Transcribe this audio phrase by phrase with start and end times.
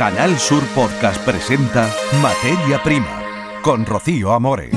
[0.00, 1.86] Canal Sur Podcast presenta
[2.22, 3.22] Materia Prima
[3.62, 4.72] con Rocío Amores.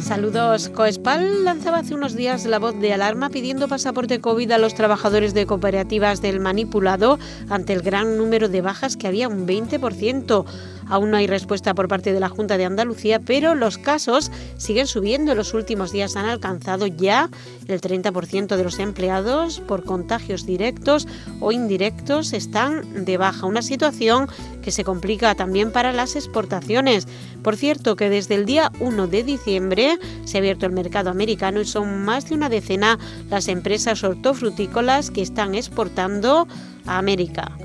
[0.00, 0.70] Saludos.
[0.70, 5.34] Coespal lanzaba hace unos días la voz de alarma pidiendo pasaporte COVID a los trabajadores
[5.34, 7.18] de cooperativas del manipulado
[7.50, 10.46] ante el gran número de bajas que había un 20%.
[10.88, 14.86] Aún no hay respuesta por parte de la Junta de Andalucía, pero los casos siguen
[14.86, 15.32] subiendo.
[15.32, 17.28] En los últimos días han alcanzado ya
[17.66, 21.08] el 30% de los empleados por contagios directos
[21.40, 23.46] o indirectos están de baja.
[23.46, 24.28] Una situación
[24.62, 27.06] que se complica también para las exportaciones.
[27.42, 31.60] Por cierto, que desde el día 1 de diciembre se ha abierto el mercado americano
[31.60, 32.98] y son más de una decena
[33.30, 36.46] las empresas hortofrutícolas que están exportando
[36.86, 37.56] a América.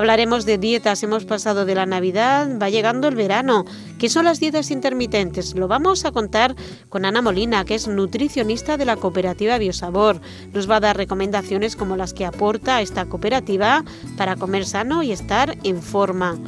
[0.00, 3.66] Hablaremos de dietas, hemos pasado de la Navidad, va llegando el verano.
[3.98, 5.54] ¿Qué son las dietas intermitentes?
[5.54, 6.56] Lo vamos a contar
[6.88, 10.22] con Ana Molina, que es nutricionista de la cooperativa Biosabor.
[10.54, 13.84] Nos va a dar recomendaciones como las que aporta esta cooperativa
[14.16, 16.38] para comer sano y estar en forma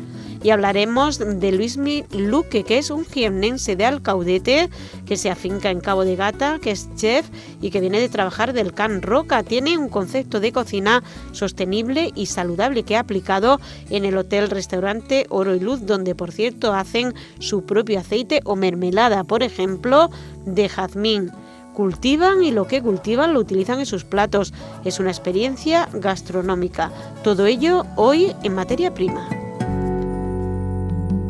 [0.42, 4.70] y hablaremos de Luismi Luque, que es un jiennense de Alcaudete
[5.06, 7.28] que se afinca en Cabo de Gata, que es chef
[7.60, 9.42] y que viene de trabajar del Can Roca.
[9.42, 15.26] Tiene un concepto de cocina sostenible y saludable que ha aplicado en el hotel restaurante
[15.28, 20.10] Oro y Luz, donde por cierto hacen su propio aceite o mermelada, por ejemplo,
[20.44, 21.30] de jazmín
[21.72, 24.52] cultivan y lo que cultivan lo utilizan en sus platos.
[24.84, 26.92] Es una experiencia gastronómica.
[27.24, 29.51] Todo ello hoy en materia prima.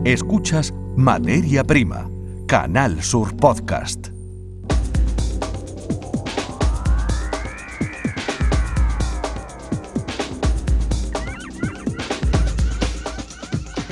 [0.04, 2.10] Escuchas Materia Prima,
[2.48, 4.08] Canal Sur Podcast.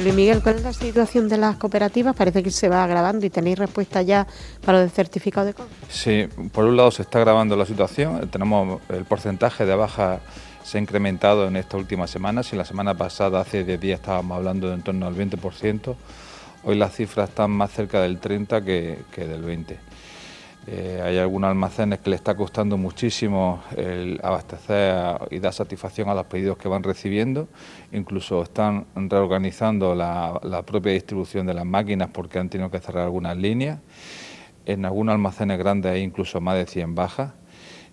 [0.02, 2.16] Luis Miguel, ¿cuál es la situación de las cooperativas?
[2.16, 4.26] Parece que se va agravando y tenéis respuesta ya
[4.66, 5.76] para lo del certificado de compra.
[5.88, 10.18] Sí, por un lado se está agravando la situación, tenemos el porcentaje de baja
[10.62, 12.46] se ha incrementado en estas últimas semanas.
[12.46, 15.94] Si la semana pasada, hace 10 días, estábamos hablando de en torno al 20%,
[16.64, 19.76] hoy las cifras están más cerca del 30% que, del 20%.
[20.66, 26.14] Eh, hay algunos almacenes que le está costando muchísimo el abastecer y dar satisfacción a
[26.14, 27.48] los pedidos que van recibiendo.
[27.92, 33.04] Incluso están reorganizando la, la propia distribución de las máquinas porque han tenido que cerrar
[33.04, 33.80] algunas líneas.
[34.66, 37.32] En algunos almacenes grandes hay incluso más de 100 bajas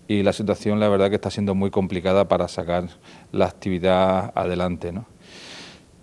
[0.08, 2.88] y la situación la verdad que está siendo muy complicada para sacar
[3.30, 4.90] la actividad adelante.
[4.90, 5.04] ¿no?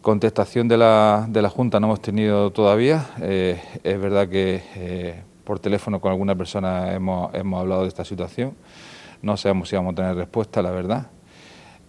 [0.01, 3.07] Contestación de la, de la Junta no hemos tenido todavía.
[3.21, 8.05] Eh, es verdad que eh, por teléfono con alguna persona hemos, hemos hablado de esta
[8.05, 8.55] situación.
[9.23, 11.07] No sabemos si vamos a tener respuesta, la verdad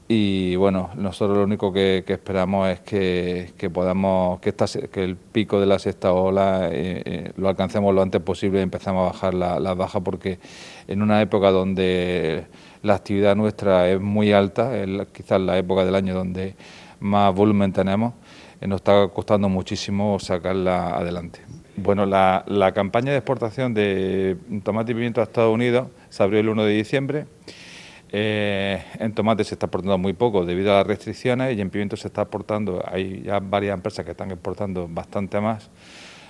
[0.09, 5.59] y bueno, nosotros lo único que, esperamos es que, podamos, que, esta, que el pico
[5.59, 9.35] de la sexta ola eh, eh, lo alcancemos lo antes posible y empezamos a bajar
[9.35, 10.39] la, la, baja porque
[10.87, 12.47] en una época donde
[12.85, 16.55] la actividad nuestra es muy alta, es quizás la época del año donde
[17.01, 18.15] más volumen tenemos,
[18.61, 21.41] eh, nos está costando muchísimo sacarla adelante.
[21.77, 26.39] Bueno, la, la campaña de exportación de tomate y pimiento a Estados Unidos se abrió
[26.39, 27.27] el 1 de diciembre.
[28.13, 31.97] Eh, en tomate se está exportando muy poco debido a las restricciones y en pimiento
[31.97, 35.69] se está exportando, hay ya varias empresas que están exportando bastante más,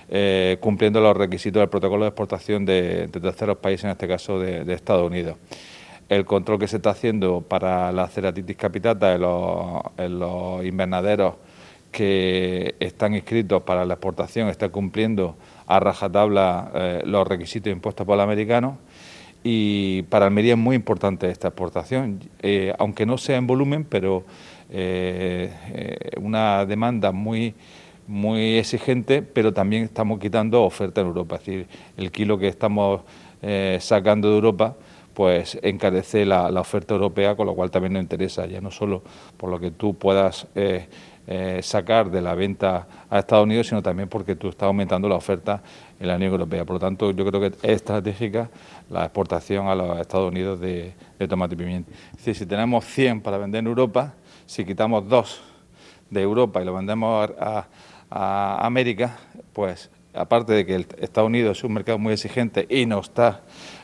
[0.09, 4.73] eh, cumpliendo los requisitos del protocolo de exportación de, terceros países, en este caso de,
[4.73, 5.37] Estados Unidos.
[6.09, 9.21] El control que se está haciendo para la ceratitis capitata en
[10.19, 11.35] los, invernaderos
[11.91, 15.35] que están inscritos para la exportación está cumpliendo
[15.67, 18.77] a rajatabla eh, los requisitos impuestos por el americano
[19.49, 24.25] y para Almería es muy importante esta exportación, eh, aunque no sea en volumen, pero
[24.69, 27.55] eh, eh, una demanda muy
[28.07, 33.01] muy exigente, pero también estamos quitando oferta en Europa, es decir, el kilo que estamos
[33.79, 34.75] sacando de Europa
[35.13, 39.01] pues encarece la, la, oferta europea, con lo cual también nos interesa, ya no solo
[39.37, 40.47] por lo que tú puedas
[41.29, 45.15] eh, sacar de la venta a Estados Unidos, sino también porque tú estás aumentando la
[45.15, 45.61] oferta
[45.99, 46.63] en la Unión Europea.
[46.63, 48.49] Por lo tanto, yo creo que es estratégica
[48.89, 50.93] la exportación a los Estados Unidos de,
[51.27, 51.91] tomate y pimiento.
[52.11, 54.13] Es decir, si tenemos 100 para vender en Europa,
[54.45, 55.41] si quitamos dos
[56.09, 57.67] de Europa y lo vendemos a,
[58.65, 59.17] América,
[59.51, 63.41] pues aparte de que Estados Unidos es un mercado muy exigente y nos está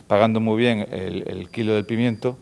[0.07, 2.37] pagando muy bien el kilo del pimiento,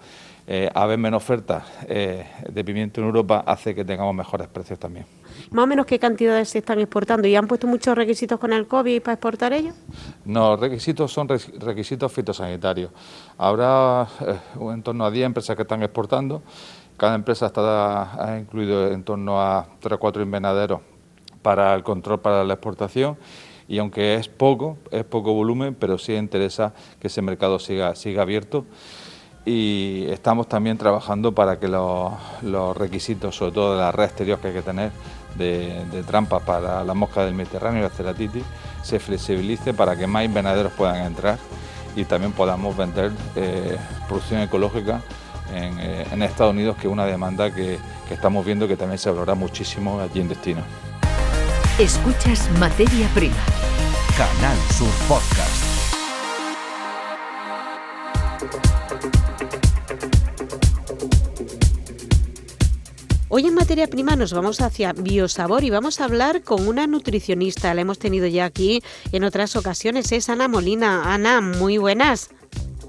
[0.53, 5.06] eh, haber menos oferta eh, de pimiento en Europa hace que tengamos mejores precios también.
[5.50, 7.25] ¿Más o menos qué cantidades se están exportando?
[7.25, 9.74] ¿Y han puesto muchos requisitos con el COVID para exportar ellos?
[10.25, 12.92] No, requisitos son requisitos fitosanitarios.
[13.38, 14.39] Habrá eh,
[14.74, 16.44] en torno a 10 empresas que están exportando.
[16.97, 20.81] Cada empresa está ha incluido en torno a 3 o 4 invernaderos
[21.42, 23.18] para el control para la exportación
[23.69, 28.24] y aunque es poco, es poco volumen, pero sí interesa que ese mercado siga, siga
[28.24, 28.65] abierto
[29.46, 34.50] y estamos también trabajando para que los, requisitos, sobre todo de la red exterior que
[34.50, 34.92] hay que tener
[35.36, 38.44] de, trampas para la mosca del Mediterráneo y la ceratitis,
[38.84, 41.38] se flexibilice para que más invernaderos puedan entrar
[41.96, 43.78] y también podamos vender eh,
[44.08, 45.02] producción ecológica
[45.52, 47.78] eh, en, Estados Unidos, que es una demanda que,
[48.08, 50.62] que estamos viendo que también se valora muchísimo allí en destino.
[51.80, 53.36] Escuchas Materia Prima.
[54.18, 55.70] Canal Sur Podcast.
[63.33, 67.74] Hoy en materia prima nos vamos hacia biosabor y vamos a hablar con una nutricionista.
[67.74, 68.83] La hemos tenido ya aquí
[69.13, 70.12] en otras ocasiones.
[70.12, 71.13] Es Ana Molina.
[71.13, 72.30] Ana, muy buenas.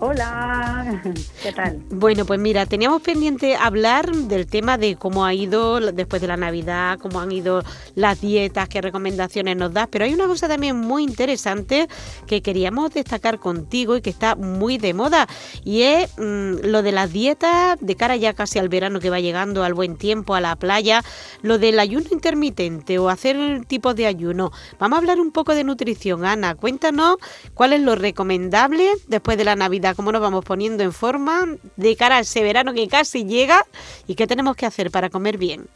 [0.05, 1.01] Hola,
[1.45, 1.81] ¿qué tal?
[1.91, 6.37] Bueno, pues mira, teníamos pendiente hablar del tema de cómo ha ido después de la
[6.37, 7.63] Navidad, cómo han ido
[7.95, 11.87] las dietas, qué recomendaciones nos das, pero hay una cosa también muy interesante
[12.27, 15.29] que queríamos destacar contigo y que está muy de moda
[15.63, 19.21] y es mm, lo de las dietas de cara ya casi al verano que va
[19.21, 21.05] llegando, al buen tiempo, a la playa,
[21.43, 24.51] lo del ayuno intermitente o hacer tipos de ayuno.
[24.81, 27.19] Vamos a hablar un poco de nutrición, Ana, cuéntanos
[27.55, 31.47] cuál es lo recomendable después de la Navidad cómo nos vamos poniendo en forma
[31.77, 33.63] de cara a ese verano que casi llega
[34.07, 35.67] y qué tenemos que hacer para comer bien.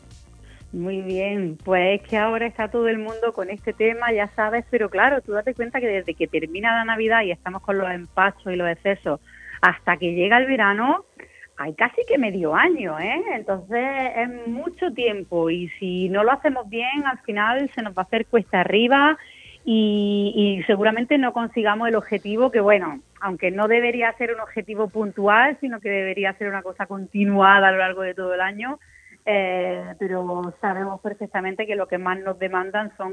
[0.72, 4.64] Muy bien, pues es que ahora está todo el mundo con este tema, ya sabes,
[4.70, 7.90] pero claro, tú date cuenta que desde que termina la Navidad y estamos con los
[7.90, 9.20] empachos y los excesos
[9.62, 11.04] hasta que llega el verano,
[11.56, 13.22] hay casi que medio año, ¿eh?
[13.34, 13.86] Entonces
[14.16, 18.04] es mucho tiempo y si no lo hacemos bien, al final se nos va a
[18.04, 19.16] hacer cuesta arriba
[19.68, 25.58] y, seguramente no consigamos el objetivo que, bueno, aunque no debería ser un objetivo puntual,
[25.60, 28.78] sino que debería ser una cosa continuada a lo largo de todo el año,
[29.24, 33.12] eh, pero sabemos perfectamente que lo que más nos demandan son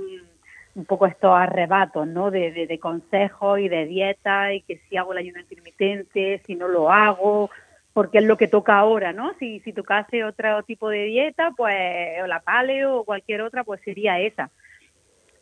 [0.76, 2.30] un poco estos arrebatos, ¿no?
[2.30, 6.68] De, de, consejos y de dieta y que si hago el ayuno intermitente, si no
[6.68, 7.50] lo hago,
[7.94, 9.34] porque es lo que toca ahora, ¿no?
[9.40, 11.76] Si, si tocase otro tipo de dieta, pues,
[12.24, 14.52] o la paleo o cualquier otra, pues sería esa.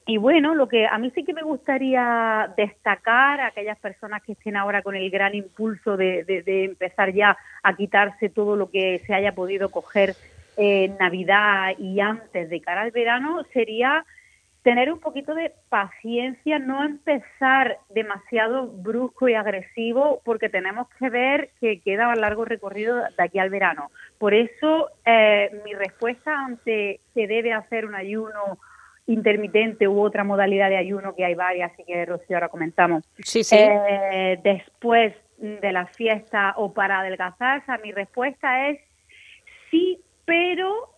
[0.06, 4.32] Y bueno, lo que a mí sí que me gustaría destacar a aquellas personas que
[4.32, 9.14] estén ahora con el gran impulso de, empezar ya a quitarse todo lo que se
[9.14, 10.16] haya podido coger
[10.58, 14.04] en Navidad y antes de cara al verano sería
[14.64, 21.50] tener un poquito de paciencia, no empezar demasiado brusco y agresivo, porque tenemos que ver
[21.60, 23.90] que queda largo recorrido de aquí al verano.
[24.20, 28.60] Por eso, eh, mi respuesta ante se debe hacer un ayuno
[29.12, 33.04] intermitente u otra modalidad de ayuno, que hay varias, así que Rocío ahora comentamos.
[33.20, 33.56] Sí, sí.
[33.58, 38.80] Eh, después de la fiesta o para adelgazar, mi respuesta es
[39.70, 40.90] sí, pero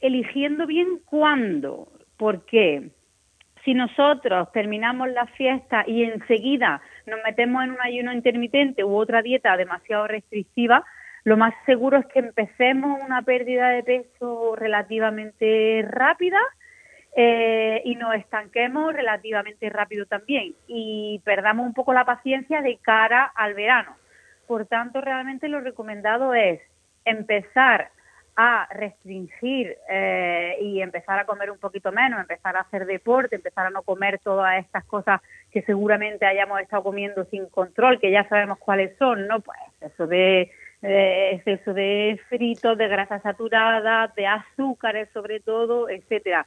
[0.00, 1.88] eligiendo bien cuándo.
[2.16, 2.90] ¿Por qué?
[3.64, 9.22] Si nosotros terminamos la fiesta y enseguida nos metemos en un ayuno intermitente u otra
[9.22, 10.84] dieta demasiado restrictiva,
[11.24, 16.38] lo más seguro es que empecemos una pérdida de peso relativamente rápida
[17.14, 23.30] eh, y nos estanquemos relativamente rápido también y perdamos un poco la paciencia de cara
[23.34, 23.96] al verano.
[24.46, 26.60] Por tanto, realmente lo recomendado es
[27.04, 27.90] empezar
[28.34, 33.66] a restringir eh, y empezar a comer un poquito menos, empezar a hacer deporte, empezar
[33.66, 35.20] a no comer todas estas cosas
[35.50, 39.40] que seguramente hayamos estado comiendo sin control, que ya sabemos cuáles son, ¿no?
[39.40, 40.50] Pues eso de
[40.80, 46.44] exceso de fritos, de grasas saturadas, de azúcares sobre todo, etcétera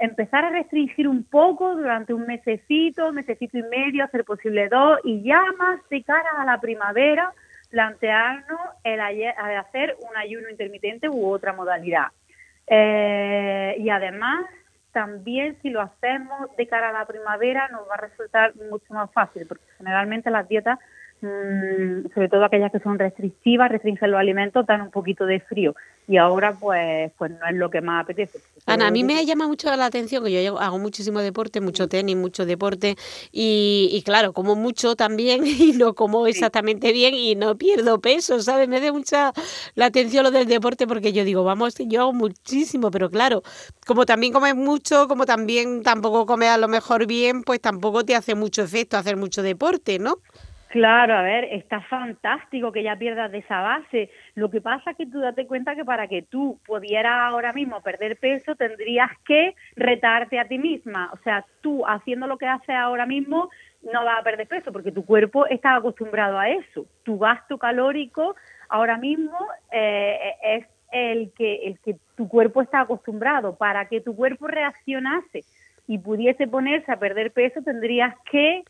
[0.00, 5.22] empezar a restringir un poco durante un mesecito, mesecito y medio, hacer posible dos, y
[5.22, 7.32] ya más de cara a la primavera,
[7.68, 12.08] plantearnos el hacer un ayuno intermitente u otra modalidad.
[12.66, 14.46] Eh, y además,
[14.92, 19.12] también si lo hacemos de cara a la primavera, nos va a resultar mucho más
[19.12, 20.78] fácil, porque generalmente las dietas
[21.20, 25.74] sobre todo aquellas que son restrictivas, restringen los alimentos, dan un poquito de frío.
[26.08, 28.40] Y ahora, pues, pues no es lo que más apetece.
[28.66, 32.16] Ana, a mí me llama mucho la atención que yo hago muchísimo deporte, mucho tenis,
[32.16, 32.96] mucho deporte,
[33.30, 38.68] y, claro, como mucho también, y no como exactamente bien, y no pierdo peso, ¿sabes?
[38.68, 39.32] Me da mucha
[39.74, 43.42] la atención lo del deporte, porque yo digo, vamos, yo hago muchísimo, pero claro,
[43.86, 48.16] como también comes mucho, como también tampoco comes a lo mejor bien, pues tampoco te
[48.16, 50.18] hace mucho efecto hacer mucho deporte, ¿no?
[50.70, 54.08] Claro, a ver, está fantástico que ya pierdas de esa base.
[54.36, 57.82] Lo que pasa es que tú date cuenta que para que tú pudieras ahora mismo
[57.82, 61.10] perder peso tendrías que retarte a ti misma.
[61.12, 63.50] O sea, tú haciendo lo que haces ahora mismo
[63.82, 66.86] no vas a perder peso porque tu cuerpo está acostumbrado a eso.
[67.02, 68.36] Tu gasto calórico
[68.68, 69.36] ahora mismo
[69.72, 73.56] eh, es el que, el que tu cuerpo está acostumbrado.
[73.56, 75.42] Para que tu cuerpo reaccionase
[75.88, 78.62] y pudiese ponerse a perder peso tendrías que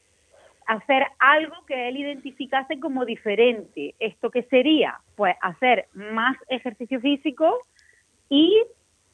[0.70, 3.96] hacer algo que él identificase como diferente.
[3.98, 5.00] ¿Esto qué sería?
[5.16, 7.58] Pues hacer más ejercicio físico
[8.28, 8.56] y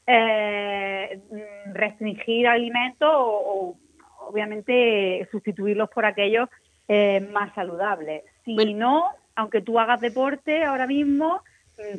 [0.06, 1.18] eh,
[1.72, 3.74] restringir alimentos o,
[4.28, 6.50] obviamente sustituirlos por aquellos
[6.88, 8.24] eh, más saludables.
[8.44, 11.40] Si no, aunque tú hagas deporte ahora mismo,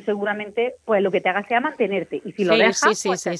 [0.04, 2.20] seguramente pues lo que te haga sea mantenerte.
[2.24, 3.30] Y si lo dejas pues sí,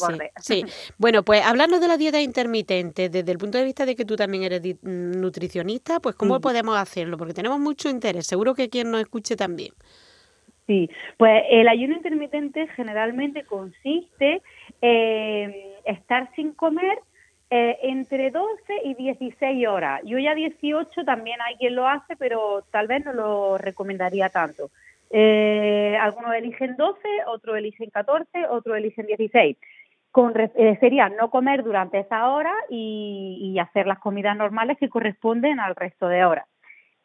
[0.41, 0.65] sí,
[0.97, 4.17] bueno pues hablando de la dieta intermitente desde el punto de vista de que tú
[4.17, 8.91] también eres mm, nutricionista pues cómo podemos hacerlo porque tenemos mucho interés seguro que quien
[8.91, 9.73] nos escuche también.
[10.67, 14.43] Sí, pues el ayuno intermitente generalmente consiste
[14.83, 15.55] en
[15.87, 16.99] estar sin comer
[17.51, 18.51] eh, entre 12
[18.85, 20.03] y 16 horas.
[20.05, 24.71] Yo ya 18 también hay quien lo hace, pero tal vez no lo recomendaría tanto.
[25.11, 29.57] Eh, algunos eligen 12, otros eligen 14, otros eligen 16.
[30.11, 34.89] Con, eh, sería no comer durante esa hora y, y hacer las comidas normales que
[34.89, 36.47] corresponden al resto de horas.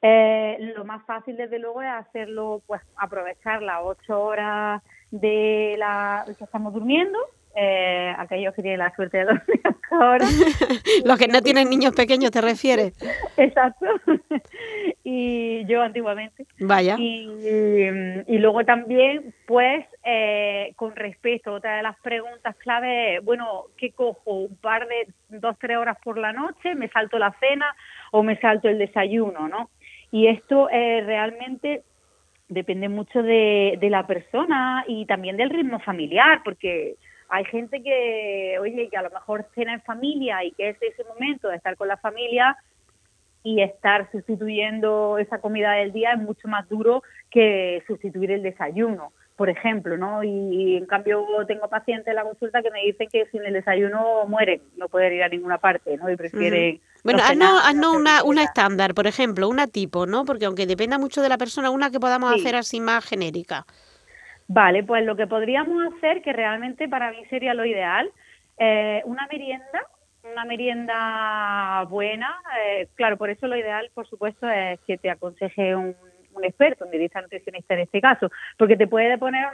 [0.05, 6.25] Eh, lo más fácil, desde luego, es hacerlo, pues aprovechar las ocho horas de la
[6.25, 7.17] que estamos durmiendo.
[7.55, 10.25] Eh, aquellos que tienen la suerte de dormir ahora.
[11.05, 12.93] Los que no tienen niños pequeños, ¿te refieres?
[13.37, 13.85] Exacto.
[15.03, 16.47] y yo antiguamente.
[16.59, 16.95] Vaya.
[16.97, 17.29] Y,
[18.27, 23.91] y luego también, pues, eh, con respecto, otra de las preguntas clave es, bueno, ¿qué
[23.91, 24.31] cojo?
[24.31, 26.75] ¿Un par de dos, tres horas por la noche?
[26.75, 27.75] ¿Me salto la cena
[28.11, 29.69] o me salto el desayuno, no?
[30.11, 31.83] Y esto eh, realmente
[32.49, 36.95] depende mucho de, la persona y también del ritmo familiar, porque
[37.29, 41.03] hay gente que, oye, que a lo mejor cena en familia y que es ese
[41.05, 42.57] momento de estar con la familia
[43.43, 49.11] y estar sustituyendo esa comida del día es mucho más duro que sustituir el desayuno
[49.35, 50.23] por ejemplo, ¿no?
[50.23, 54.25] Y, en cambio tengo pacientes en la consulta que me dicen que sin el desayuno
[54.27, 56.09] mueren, no pueden ir a ninguna parte, ¿no?
[56.09, 56.81] Y prefieren...
[57.03, 60.23] Bueno, haznos, una, una estándar, por ejemplo, una tipo, ¿no?
[60.23, 63.65] Porque aunque dependa mucho de la persona, una que podamos hacer así más genérica.
[64.47, 68.11] Vale, pues lo que podríamos hacer, que realmente para mí sería lo ideal,
[68.57, 69.87] eh, una merienda,
[70.23, 72.35] una merienda buena.
[72.61, 75.95] Eh, claro, por eso lo ideal, por supuesto, es que te aconseje un
[76.41, 79.45] experto, un dietista nutricionista en este caso, porque te puede poner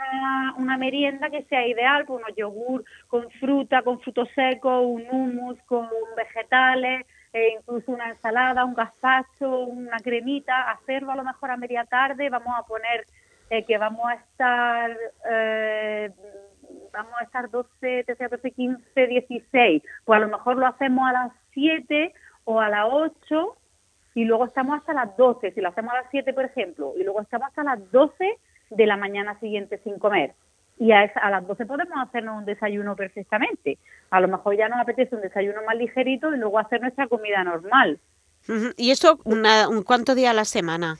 [0.58, 5.58] una, merienda que sea ideal, con unos yogur con fruta, con frutos secos, un hummus
[5.66, 11.58] con vegetales, e incluso una ensalada, un gazpacho, una cremita, hacerlo a lo mejor a
[11.58, 13.06] media tarde, vamos a poner
[13.50, 14.98] eh, que vamos a estar
[15.30, 16.12] eh,
[16.92, 21.14] vamos a estar 12, 13, 14, 15, 16, pues a lo mejor lo hacemos a
[21.14, 22.14] las 7
[22.46, 23.58] o a las 8
[24.16, 27.04] y luego estamos hasta las 12, si lo hacemos a las 7, por ejemplo, y
[27.04, 28.38] luego estamos hasta las 12
[28.72, 30.34] de la mañana siguiente sin comer.
[30.78, 33.78] Y a, a las 12 podemos hacernos un desayuno perfectamente.
[34.12, 37.44] A lo mejor ya nos apetece un desayuno más ligerito y luego hacer nuestra comida
[37.44, 38.00] normal.
[38.78, 40.98] ¿Y eso una, un, cuántos días a la semana?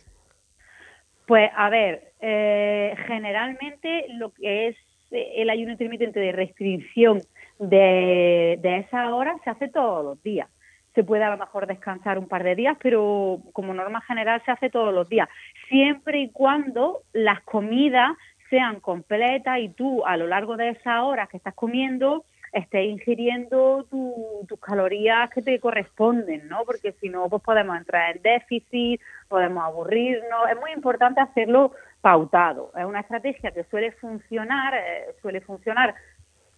[1.26, 4.76] Pues a ver, eh, generalmente lo que es
[5.12, 7.22] eh, el ayuno intermitente de restricción
[7.60, 10.50] de, de esa hora se hace todos los días.
[10.96, 14.52] Se puede a lo mejor descansar un par de días, pero como norma general se
[14.52, 15.30] hace todos los días,
[15.70, 18.12] siempre y cuando las comidas
[18.50, 23.86] sean completas y tú a lo largo de esas horas que estás comiendo estés ingiriendo
[23.90, 26.64] tus calorías que te corresponden, ¿no?
[26.66, 30.50] Porque si no, pues podemos entrar en déficit, podemos aburrirnos.
[30.50, 32.72] Es muy importante hacerlo pautado.
[32.78, 35.96] Es una estrategia que suele funcionar, eh, suele funcionar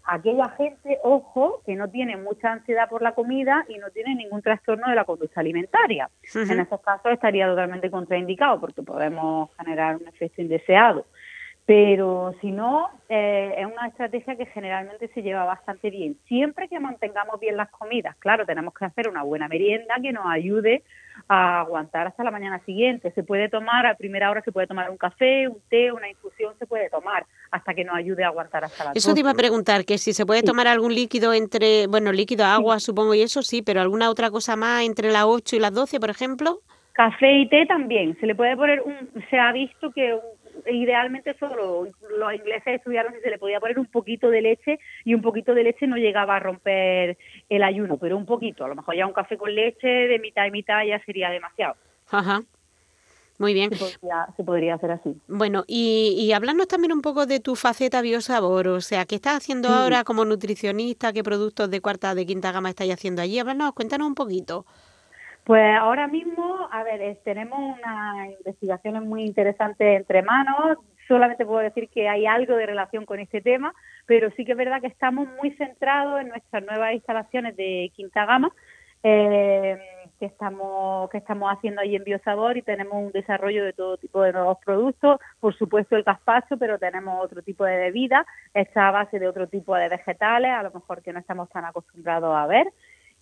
[0.06, 4.42] aquella gente, ojo, que no tiene mucha ansiedad por la comida y no tiene ningún
[4.42, 6.10] trastorno de la conducta alimentaria.
[6.34, 11.06] En esos casos estaría totalmente contraindicado porque podemos generar un efecto indeseado.
[11.66, 16.18] Pero si no, eh, es una estrategia que generalmente se lleva bastante bien.
[16.28, 20.26] Siempre que mantengamos bien las comidas, claro, tenemos que hacer una buena merienda que nos
[20.26, 20.84] ayude
[21.28, 23.12] a aguantar hasta la mañana siguiente.
[23.12, 26.56] Se puede tomar, a primera hora se puede tomar un café, un té, una infusión,
[26.58, 29.36] se puede tomar hasta que nos ayude a aguantar hasta la Eso te iba a
[29.36, 33.44] preguntar, que si se puede tomar algún líquido entre, bueno, líquido, agua, supongo, y eso
[33.44, 36.60] sí, pero alguna otra cosa más entre las 8 y las 12, por ejemplo.
[36.94, 38.18] Café y té también.
[38.20, 43.14] Se le puede poner un, se ha visto que un idealmente solo los ingleses estudiaron
[43.14, 45.98] si se le podía poner un poquito de leche y un poquito de leche no
[45.98, 47.18] llegaba a romper
[47.50, 50.46] el ayuno, pero un poquito, a lo mejor ya un café con leche de mitad
[50.46, 51.76] y mitad ya sería demasiado.
[52.10, 52.42] Ajá.
[53.42, 53.72] Muy bien.
[53.74, 55.20] Se podría, hacer así.
[55.28, 59.70] Bueno, y, y también un poco de tu faceta biosabor, o sea, ¿qué estás haciendo
[59.70, 61.12] ahora como nutricionista?
[61.12, 63.40] ¿Qué productos de cuarta, de quinta gama estáis haciendo allí?
[63.40, 64.68] Háblanos, cuéntanos un poquito.
[65.44, 70.78] Pues ahora mismo, a ver, tenemos unas investigaciones muy interesantes entre manos.
[71.08, 73.74] Solamente puedo decir que hay algo de relación con este tema,
[74.06, 78.26] pero sí que es verdad que estamos muy centrados en nuestras nuevas instalaciones de quinta
[78.26, 78.52] gama.
[79.04, 79.80] Eh,
[80.20, 84.22] que estamos que estamos haciendo ahí en Biosabor y tenemos un desarrollo de todo tipo
[84.22, 88.92] de nuevos productos, por supuesto el gazpacho, pero tenemos otro tipo de bebida, está a
[88.92, 92.46] base de otro tipo de vegetales, a lo mejor que no estamos tan acostumbrados a
[92.46, 92.68] ver.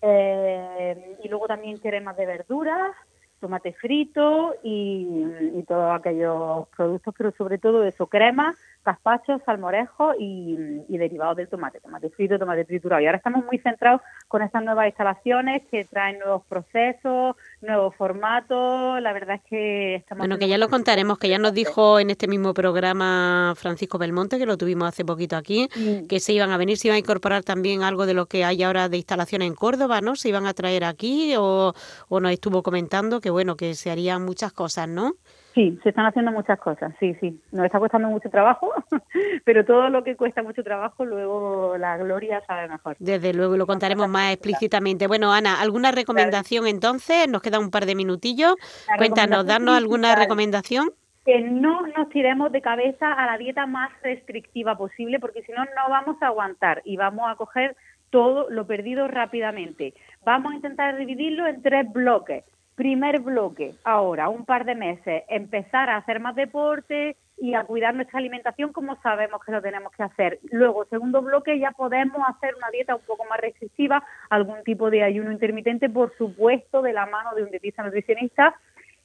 [0.02, 2.92] Eh, y luego también cremas de verduras,
[3.40, 10.56] tomate frito y, y todos aquellos productos, pero sobre todo eso, crema gazpacho, salmorejo y,
[10.88, 13.02] derivados del tomate, tomate frito, tomate triturado.
[13.02, 19.00] Y ahora estamos muy centrados con estas nuevas instalaciones que traen nuevos procesos, nuevos formatos.
[19.00, 20.20] La verdad es que estamos...
[20.20, 24.38] Bueno, que ya lo contaremos, que ya nos dijo en este mismo programa Francisco Belmonte,
[24.38, 25.68] que lo tuvimos hace poquito aquí,
[26.08, 28.62] que se iban a venir, se iban a incorporar también algo de lo que hay
[28.62, 30.16] ahora de instalación en Córdoba, ¿no?
[30.16, 31.74] Se iban a traer aquí o,
[32.08, 35.14] o nos estuvo comentando que, bueno, que se harían muchas cosas, ¿no?
[35.54, 37.40] Sí, se están haciendo muchas cosas, sí, sí.
[37.50, 38.72] Nos está costando mucho trabajo,
[39.44, 42.96] pero todo lo que cuesta mucho trabajo, luego la gloria sabe mejor.
[43.00, 45.08] Desde luego, lo contaremos más explícitamente.
[45.08, 47.28] Bueno, Ana, ¿alguna recomendación entonces?
[47.28, 48.54] Nos queda un par de minutillos.
[48.96, 50.92] Cuéntanos, darnos alguna recomendación.
[51.24, 55.64] Que no nos tiremos de cabeza a la dieta más restrictiva posible, porque si no,
[55.64, 57.76] no vamos a aguantar y vamos a coger
[58.10, 59.94] todo lo perdido rápidamente.
[60.24, 62.44] Vamos a intentar dividirlo en tres bloques
[62.80, 67.94] primer bloque, ahora, un par de meses, empezar a hacer más deporte y a cuidar
[67.94, 70.38] nuestra alimentación como sabemos que lo tenemos que hacer.
[70.50, 75.02] Luego, segundo bloque, ya podemos hacer una dieta un poco más restrictiva, algún tipo de
[75.02, 78.54] ayuno intermitente, por supuesto, de la mano de un dietista nutricionista,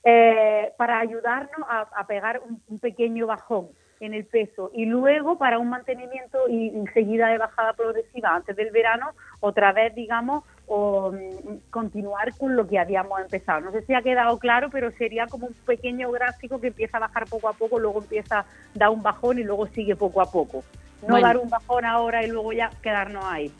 [0.05, 3.67] eh, para ayudarnos a, pegar un pequeño bajón
[3.99, 8.71] en el peso y luego para un mantenimiento y enseguida de bajada progresiva antes del
[8.71, 13.61] verano, otra vez, digamos, o mm, continuar con lo que habíamos empezado.
[13.61, 17.01] No sé si ha quedado claro, pero sería como un pequeño gráfico que empieza a
[17.01, 20.31] bajar poco a poco, luego empieza a dar un bajón y luego sigue poco a
[20.31, 20.63] poco.
[21.07, 23.51] No dar un bajón ahora y luego ya quedarnos ahí.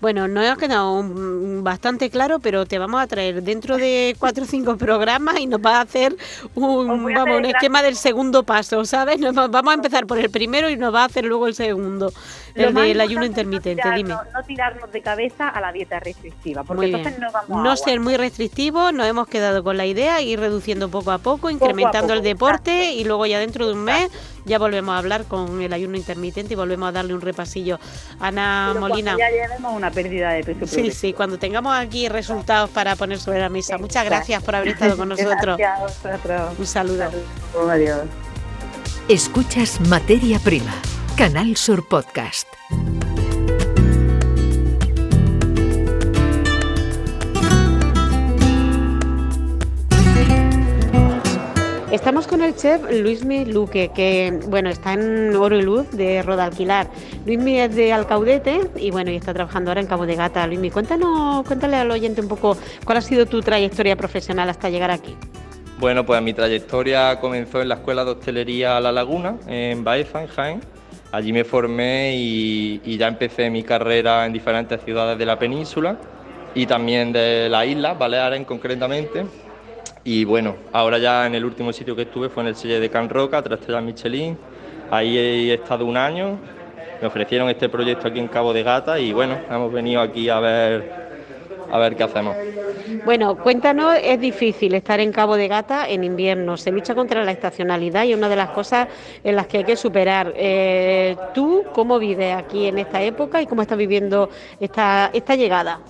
[0.00, 1.00] Bueno, no ha quedado
[1.62, 5.60] bastante claro, pero te vamos a traer dentro de cuatro o cinco programas y nos
[5.64, 6.16] va a hacer
[6.56, 9.20] un, vamos, un esquema del segundo paso, ¿sabes?
[9.20, 12.12] vamos a empezar por el primero y nos va a hacer luego el segundo,
[12.56, 13.88] el del ayuno intermitente.
[13.88, 14.14] No Dime.
[14.34, 18.16] No tirarnos de cabeza a la dieta restrictiva, porque entonces no vamos No ser muy
[18.16, 22.92] restrictivos, nos hemos quedado con la idea, ir reduciendo poco a poco, incrementando el deporte
[22.92, 24.10] y luego ya dentro de un mes
[24.44, 27.78] ya volvemos a hablar con el ayuno intermitente y volvemos a darle un repasillo.
[28.20, 29.16] Ana Molina.
[29.18, 30.66] Ya llevemos una pérdida de peso.
[30.66, 33.78] Sí, sí, cuando tengamos aquí resultados para poner sobre la mesa.
[33.78, 35.56] Muchas gracias por haber estado con nosotros.
[35.56, 37.10] Gracias Un saludo.
[37.70, 38.00] Adiós.
[39.08, 40.74] Escuchas Materia Prima,
[41.16, 42.46] Canal Sur Podcast.
[51.92, 56.88] Estamos con el chef Luismi Luque, que bueno, está en Oro y Luz de Rodalquilar.
[57.26, 60.46] Luismi es de Alcaudete y bueno, y está trabajando ahora en Cabo de Gata.
[60.46, 64.90] Luismi, cuéntanos, cuéntale al oyente un poco cuál ha sido tu trayectoria profesional hasta llegar
[64.90, 65.14] aquí.
[65.80, 70.28] Bueno, pues mi trayectoria comenzó en la Escuela de Hostelería La Laguna, en Baeza, en
[70.28, 70.60] Jaén.
[71.12, 75.98] Allí me formé y, ya empecé mi carrera en diferentes ciudades de la península
[76.54, 79.26] y también de la isla, Baleares concretamente
[80.04, 82.90] y bueno, ahora ya en el último sitio que estuve fue en el sello de
[82.90, 84.36] Can Roca, tras estrellas Michelin.
[84.90, 86.38] Ahí he estado un año.
[87.00, 90.40] Me ofrecieron este proyecto aquí en Cabo de Gata y bueno, hemos venido aquí a
[90.40, 91.02] ver
[91.72, 92.36] a ver qué hacemos.
[93.04, 97.32] Bueno, cuéntanos, es difícil estar en Cabo de Gata en invierno, se lucha contra la
[97.32, 98.88] estacionalidad y una de las cosas
[99.24, 100.34] en las que hay que superar.
[100.36, 104.28] Eh, ¿Tú cómo vives aquí en esta época y cómo estás viviendo
[104.60, 105.80] esta, esta llegada?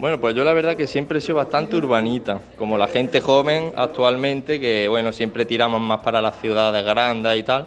[0.00, 3.70] Bueno, pues yo la verdad que siempre he sido bastante urbanita, como la gente joven
[3.76, 7.66] actualmente, que bueno, siempre tiramos más para las ciudades grandes y tal.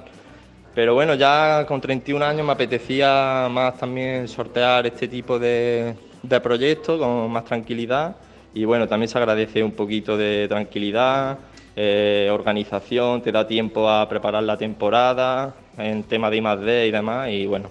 [0.74, 5.93] Pero bueno, ya con 31 años me apetecía más también sortear este tipo de,
[6.41, 8.15] proyectos con más tranquilidad.
[8.56, 11.38] Y bueno, también se agradece un poquito de tranquilidad,
[11.76, 16.88] eh, organización, te da tiempo a preparar la temporada, en tema de I+.D.
[16.88, 17.30] y demás.
[17.30, 17.69] Y bueno,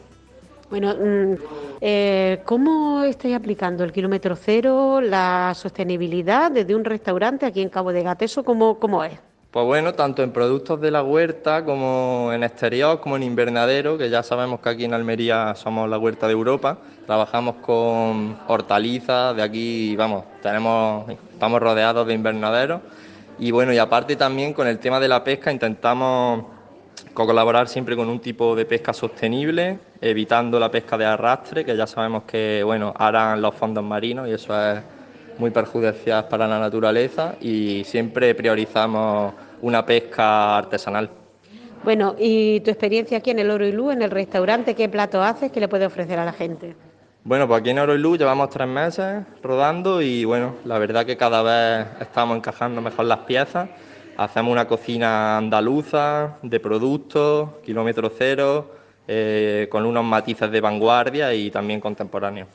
[0.72, 1.34] bueno, mm,
[1.82, 7.92] eh, ¿cómo estáis aplicando el kilómetro cero, la sostenibilidad desde un restaurante aquí en Cabo
[7.92, 8.42] de Gateso?
[8.42, 9.12] ¿Cómo, cómo es?
[9.50, 14.08] Pues bueno, tanto en productos de la huerta como en exterior, como en invernadero, que
[14.08, 16.78] ya sabemos que aquí en Almería somos la huerta de Europa.
[17.04, 22.80] Trabajamos con hortalizas, de aquí, vamos, tenemos, estamos rodeados de invernaderos.
[23.38, 26.44] Y bueno, y aparte también con el tema de la pesca intentamos
[27.14, 31.86] colaborar siempre con un tipo de pesca sostenible, evitando la pesca de arrastre, que ya
[31.86, 34.80] sabemos que bueno, harán los fondos marinos y eso es
[35.38, 41.10] muy perjudicial para la naturaleza y siempre priorizamos una pesca artesanal.
[41.84, 45.22] Bueno, ¿y tu experiencia aquí en el Oro y Luz, en el restaurante, qué plato
[45.22, 46.76] haces, qué le puedes ofrecer a la gente?
[47.24, 51.04] Bueno, pues aquí en Oro y Luz llevamos tres meses rodando y bueno, la verdad
[51.06, 53.68] que cada vez estamos encajando mejor las piezas.
[54.16, 58.70] Hacemos una cocina andaluza, de productos, kilómetro cero,
[59.08, 62.48] eh, con unos matices de vanguardia y también contemporáneos.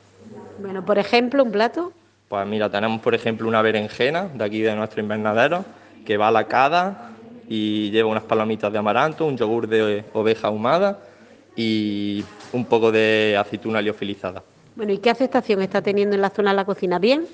[0.58, 1.92] Bueno, por ejemplo, un plato.
[2.28, 5.64] Pues mira, tenemos por ejemplo una berenjena de aquí de nuestro invernadero
[6.04, 7.10] que va lacada
[7.48, 10.98] y lleva unas palomitas de amaranto, un yogur de oveja ahumada
[11.56, 14.42] y un poco de aceituna liofilizada.
[14.76, 16.98] Bueno, ¿y qué aceptación está teniendo en la zona de la cocina?
[16.98, 17.26] ¿Bien?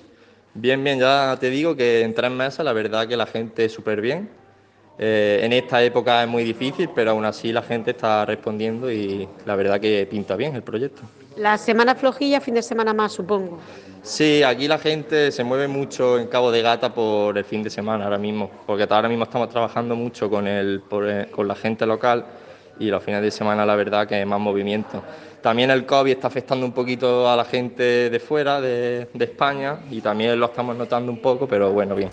[0.55, 4.01] Bien, bien, ya te digo que en tres meses la verdad que la gente súper
[4.01, 4.29] bien.
[4.97, 9.29] Eh, en esta época es muy difícil, pero aún así la gente está respondiendo y
[9.45, 11.03] la verdad que pinta bien el proyecto.
[11.37, 13.59] La semana flojilla, fin de semana más, supongo.
[14.03, 17.71] Sí, aquí la gente se mueve mucho en Cabo de Gata por el fin de
[17.71, 21.85] semana ahora mismo, porque ahora mismo estamos trabajando mucho con, el, eh, con la gente
[21.85, 22.25] local
[22.79, 25.03] y los fines de semana la verdad que hay más movimiento.
[25.43, 30.01] También el COVID está afectando un poquito a la gente de fuera, de, España, y
[30.01, 32.09] también lo estamos notando un poco, pero bueno, bien.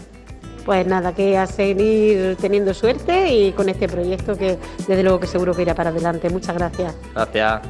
[0.66, 5.28] Pues nada, que a seguir teniendo suerte y con este proyecto que desde luego que
[5.28, 6.30] seguro que irá para adelante.
[6.30, 6.96] Muchas gracias.
[7.16, 7.62] Gracias.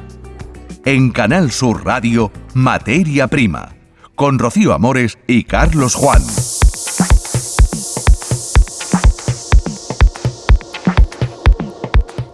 [0.84, 3.76] En Canal Sur Radio, Materia Prima,
[4.16, 6.22] con Rocío Amores y Carlos Juan.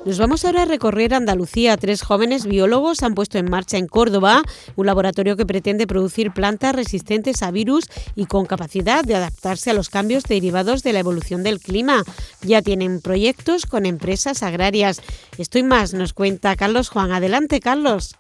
[0.09, 1.77] Nos vamos ahora a recorrer Andalucía.
[1.77, 4.43] Tres jóvenes biólogos han puesto en marcha en Córdoba
[4.75, 9.75] un laboratorio que pretende producir plantas resistentes a virus y con capacidad de adaptarse a
[9.75, 12.05] los cambios derivados de la evolución del clima.
[12.41, 15.03] Ya tienen proyectos con empresas agrarias.
[15.37, 17.13] Estoy más, nos cuenta Carlos Juan.
[17.13, 18.17] Adelante, Carlos.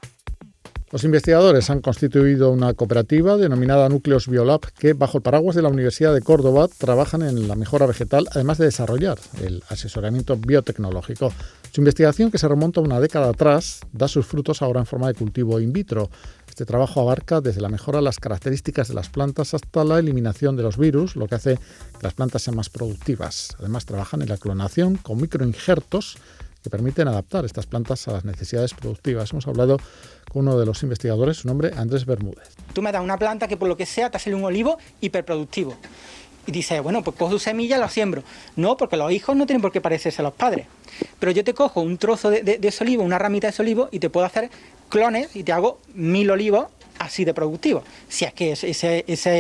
[0.90, 5.68] Los investigadores han constituido una cooperativa denominada Núcleos Biolab que, bajo el paraguas de la
[5.68, 11.30] Universidad de Córdoba, trabajan en la mejora vegetal, además de desarrollar el asesoramiento biotecnológico.
[11.72, 15.14] Su investigación, que se remonta una década atrás, da sus frutos ahora en forma de
[15.14, 16.10] cultivo in vitro.
[16.48, 20.56] Este trabajo abarca desde la mejora de las características de las plantas hasta la eliminación
[20.56, 23.54] de los virus, lo que hace que las plantas sean más productivas.
[23.58, 26.16] Además, trabajan en la clonación con microinjertos
[26.62, 29.30] que permiten adaptar estas plantas a las necesidades productivas.
[29.32, 29.76] Hemos hablado
[30.32, 32.56] con uno de los investigadores, su nombre Andrés Bermúdez.
[32.72, 35.76] Tú me das una planta que por lo que sea te sale un olivo hiperproductivo.
[36.48, 38.22] Y dices, bueno, pues cojo semilla y la siembro.
[38.56, 40.66] No, porque los hijos no tienen por qué parecerse a los padres.
[41.20, 43.98] Pero yo te cojo un trozo de, ese olivo, una ramita de ese olivo, y
[43.98, 44.48] te puedo hacer
[44.88, 47.84] clones y te hago mil olivos así de productivos.
[48.08, 49.30] Si es que esa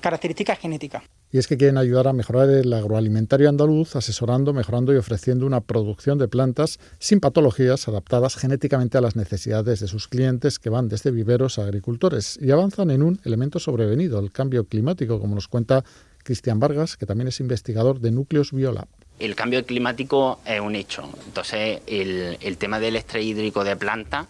[0.00, 1.02] característica es genética
[1.34, 5.60] y es que quieren ayudar a mejorar el agroalimentario andaluz, asesorando, mejorando y ofreciendo una
[5.60, 10.88] producción de plantas sin patologías adaptadas genéticamente a las necesidades de sus clientes que van
[10.88, 15.48] desde viveros a agricultores y avanzan en un elemento sobrevenido, el cambio climático, como nos
[15.48, 15.84] cuenta
[16.24, 18.88] Cristian Vargas, que también es investigador de Núcleos Biolab.
[19.20, 24.26] El cambio climático es un hecho, entonces el, tema del estrés hídrico de planta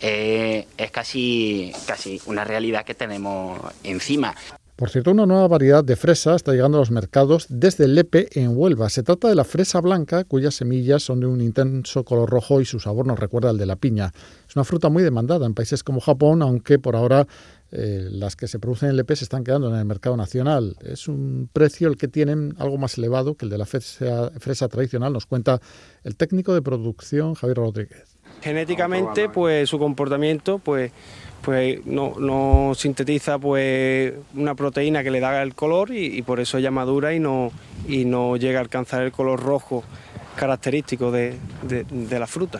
[0.00, 4.34] eh, es casi, casi una realidad que tenemos encima.
[4.76, 8.54] Por cierto, una nueva variedad de fresa está llegando a los mercados desde Lepe en
[8.54, 8.90] Huelva.
[8.90, 12.66] Se trata de la fresa blanca, cuyas semillas son de un intenso color rojo y
[12.66, 14.12] su sabor nos recuerda al de la piña.
[14.46, 17.26] Es una fruta muy demandada en países como Japón, aunque por ahora
[17.72, 20.76] eh, las que se producen en Lepe se están quedando en el mercado nacional.
[20.80, 24.68] Es un precio el que tienen algo más elevado que el de la fresa, fresa
[24.68, 25.60] tradicional, nos cuenta
[26.04, 28.16] el técnico de producción Javier Rodríguez.
[28.42, 30.92] Genéticamente, pues su comportamiento, pues
[31.46, 36.72] pues no, sintetiza pues una proteína que le da el color y, por eso ella
[36.72, 37.52] madura y no,
[37.86, 39.84] y no llega a alcanzar el color rojo
[40.34, 41.38] característico de,
[42.10, 42.58] la fruta.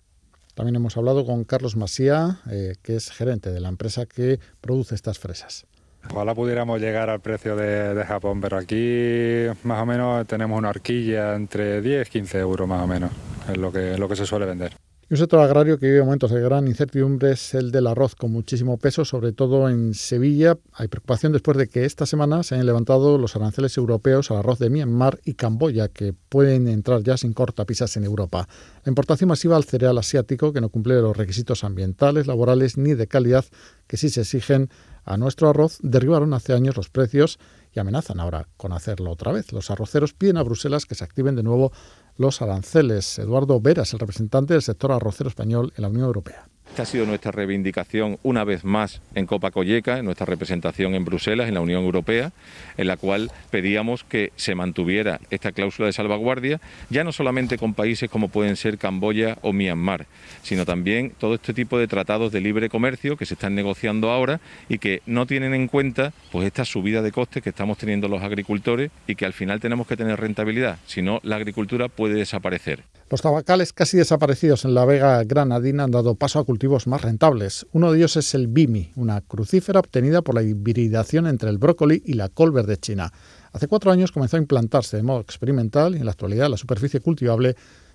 [0.57, 4.95] También hemos hablado con Carlos Masía, eh, que es gerente de la empresa que produce
[4.95, 5.67] estas fresas.
[6.11, 11.35] Ojalá pudiéramos llegar al precio de, Japón, pero aquí más o menos tenemos una horquilla
[11.35, 13.11] entre 10 y 15 euros más o menos,
[13.51, 14.73] es lo que, lo que se suele vender.
[15.09, 18.33] Y un sector agrario que vive momentos de gran incertidumbre es el del arroz, con
[18.33, 20.59] muchísimo peso, sobre todo en Sevilla.
[20.73, 24.59] Hay preocupación después de que esta semana se hayan levantado los aranceles europeos al arroz
[24.59, 28.49] de Myanmar y Camboya, que pueden entrar ya sin cortapisas en Europa.
[28.85, 33.07] La importación masiva al cereal asiático, que no cumple los requisitos ambientales, laborales ni de
[33.07, 33.45] calidad
[33.87, 34.71] que sí se exigen
[35.05, 37.39] a nuestro arroz, derribaron hace años los precios
[37.73, 39.53] y amenazan ahora con hacerlo otra vez.
[39.53, 41.71] Los arroceros piden a Bruselas que se activen de nuevo
[42.17, 43.19] los aranceles.
[43.19, 46.49] Eduardo Veras, el representante del sector arrocero español en la Unión Europea.
[46.77, 51.07] Esta ha sido nuestra reivindicación una vez más en Copa Colleca, en nuestra representación en
[51.07, 52.33] Bruselas, en la Unión Europea,
[52.77, 56.61] en la cual pedíamos que se mantuviera esta cláusula de salvaguardia,
[56.91, 60.05] ya no solamente con países como pueden ser Camboya o Myanmar,
[60.43, 64.41] sino también todo este tipo de tratados de libre comercio que se están negociando ahora
[64.69, 68.23] y que no tienen en cuenta pues esta subida de costes que estamos teniendo los
[68.23, 72.83] agricultores y que al final tenemos que tener rentabilidad, si no la agricultura puede desaparecer.
[73.09, 77.65] Los tabacales casi desaparecidos en la Vega Granadina han dado paso a cultivos más rentables.
[77.71, 82.03] Uno de ellos es el bimi, una crucífera obtenida por la hibridación entre el brócoli
[82.05, 83.13] y la col verde china.
[83.53, 86.99] Hace cuatro años comenzó a implantarse de modo experimental y en la actualidad la superficie
[86.99, 87.55] cultivable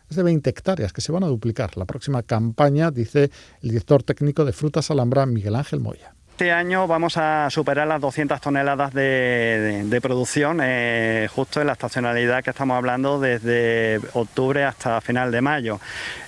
[0.09, 1.75] es de 20 hectáreas que se van a duplicar.
[1.75, 6.15] La próxima campaña, dice el director técnico de Frutas Alhambra, Miguel Ángel Moya.
[6.41, 12.43] Este año vamos a superar las 200 toneladas de, producción eh, justo en la estacionalidad
[12.43, 15.79] que estamos hablando desde octubre hasta final de mayo.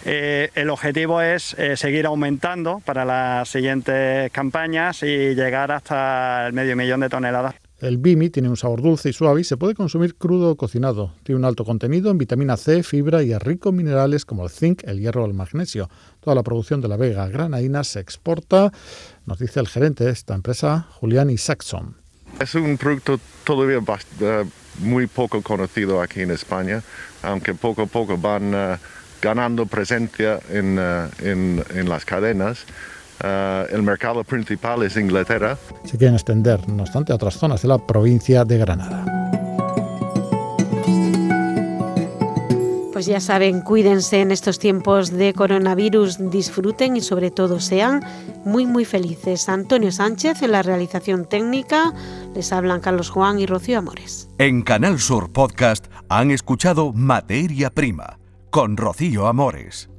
[0.06, 6.54] Eh, el objetivo es eh, seguir aumentando para las siguientes campañas y llegar hasta el
[6.54, 7.63] medio millón de toneladas.
[7.84, 11.12] El bimi tiene un sabor dulce y suave y se puede consumir crudo o cocinado.
[11.24, 14.52] Tiene un alto contenido en vitamina C, fibra y es rico en minerales como el
[14.52, 15.90] zinc, el hierro o el magnesio.
[16.22, 18.72] Toda la producción de la vega granadina se exporta,
[19.26, 21.98] nos dice el gerente de esta empresa, Julián Isaacson.
[22.40, 23.80] Es un producto todavía
[24.22, 24.46] eh,
[24.80, 26.82] muy poco conocido aquí en España,
[27.22, 28.78] aunque poco a poco van eh,
[29.22, 32.66] ganando presencia en, eh, en, en las cadenas.
[33.22, 35.58] Eh, el mercado principal es Inglaterra.
[35.84, 39.06] Se quieren extender, no obstante, a otras zonas de la provincia de Granada.
[42.94, 48.02] Pues ya saben, cuídense en estos tiempos de coronavirus, disfruten y sobre todo sean
[48.46, 49.50] muy muy felices.
[49.50, 51.92] Antonio Sánchez en la realización técnica,
[52.34, 54.30] les hablan Carlos Juan y Rocío Amores.
[54.38, 58.20] En Canal Sur Podcast han escuchado Materia Prima
[58.52, 59.90] con Rocío Amores.